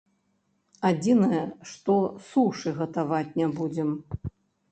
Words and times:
Адзінае, 0.89 1.41
што 1.71 1.97
сушы 2.29 2.69
гатаваць 2.79 3.35
не 3.43 3.47
будзем. 3.59 3.89